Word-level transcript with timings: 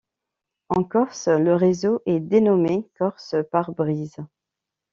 En 0.69 0.83
Corse, 0.83 1.27
le 1.27 1.53
réseau 1.53 2.01
est 2.07 2.19
dénommé 2.19 2.89
Corse-Pare-brise. 2.97 4.17